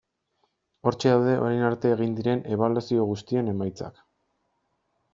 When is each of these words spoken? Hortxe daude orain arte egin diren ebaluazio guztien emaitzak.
Hortxe 0.89 1.11
daude 1.15 1.35
orain 1.43 1.61
arte 1.69 1.93
egin 1.97 2.17
diren 2.21 2.43
ebaluazio 2.57 3.07
guztien 3.13 3.55
emaitzak. 3.57 4.05